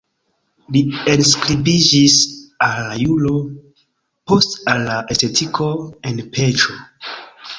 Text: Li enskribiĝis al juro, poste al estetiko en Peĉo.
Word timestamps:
Li 0.75 0.79
enskribiĝis 1.11 2.15
al 2.67 2.95
juro, 3.03 3.35
poste 4.31 4.57
al 4.73 4.89
estetiko 5.17 5.69
en 6.13 6.23
Peĉo. 6.39 6.75